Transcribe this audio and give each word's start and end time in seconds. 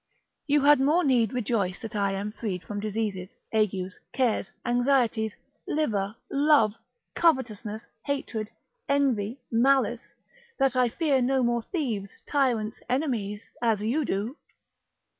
You 0.47 0.61
had 0.63 0.79
more 0.79 1.03
need 1.03 1.31
rejoice 1.31 1.77
that 1.81 1.95
I 1.95 2.13
am 2.13 2.31
freed 2.31 2.63
from 2.63 2.79
diseases, 2.79 3.29
agues, 3.53 3.99
cares, 4.13 4.51
anxieties, 4.65 5.35
livor, 5.67 6.15
love, 6.31 6.73
covetousness, 7.13 7.85
hatred, 8.05 8.49
envy, 8.89 9.41
malice, 9.51 10.15
that 10.57 10.75
I 10.75 10.89
fear 10.89 11.21
no 11.21 11.43
more 11.43 11.61
thieves, 11.61 12.19
tyrants, 12.27 12.79
enemies, 12.89 13.51
as 13.61 13.81
you 13.83 14.03
do. 14.03 14.37